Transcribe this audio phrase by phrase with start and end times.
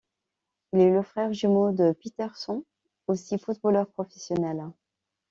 [0.73, 2.63] Il est le frère jumeau de Peter Sand,
[3.05, 4.63] aussi footballeur professionnel.